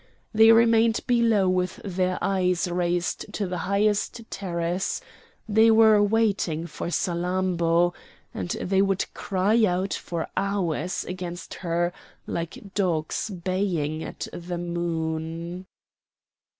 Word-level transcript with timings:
They 0.33 0.51
remained 0.51 1.01
below 1.05 1.47
with 1.47 1.75
their 1.85 2.17
eyes 2.23 2.67
raised 2.67 3.31
to 3.33 3.45
the 3.45 3.59
highest 3.69 4.21
terrace; 4.31 4.99
they 5.47 5.69
were 5.69 6.01
waiting 6.01 6.65
for 6.65 6.87
Salammbô, 6.87 7.93
and 8.33 8.49
they 8.59 8.81
would 8.81 9.05
cry 9.13 9.63
out 9.63 9.93
for 9.93 10.27
hours 10.35 11.05
against 11.05 11.53
her 11.53 11.93
like 12.25 12.73
dogs 12.73 13.29
baying 13.29 14.03
at 14.03 14.27
the 14.33 14.57
moon. 14.57 15.67